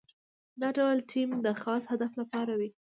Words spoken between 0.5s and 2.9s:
دا ډول ټیم د خاص هدف لپاره وي.